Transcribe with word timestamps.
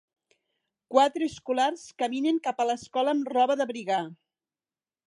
Quatre 0.95 1.27
escolars 1.31 1.83
caminen 2.05 2.41
cap 2.49 2.65
a 2.65 2.69
l'escola 2.71 3.17
amb 3.17 3.31
roba 3.39 3.61
d'abrigar. 3.63 4.03